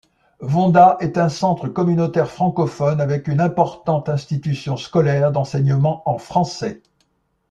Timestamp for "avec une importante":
3.01-4.09